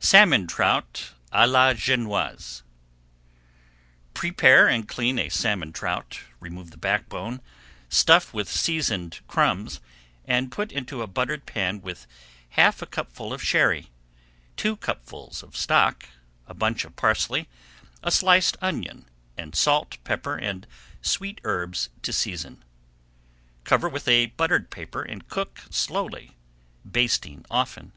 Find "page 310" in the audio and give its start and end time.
0.00-0.46